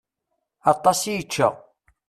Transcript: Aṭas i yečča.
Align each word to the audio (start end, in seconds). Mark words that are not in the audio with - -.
Aṭas 0.71 0.99
i 1.03 1.11
yečča. 1.15 1.49